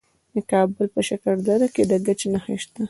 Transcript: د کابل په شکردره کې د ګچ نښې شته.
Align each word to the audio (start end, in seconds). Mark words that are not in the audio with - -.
د 0.33 0.35
کابل 0.51 0.85
په 0.95 1.01
شکردره 1.09 1.67
کې 1.75 1.83
د 1.91 1.93
ګچ 2.05 2.21
نښې 2.33 2.55
شته. 2.63 2.79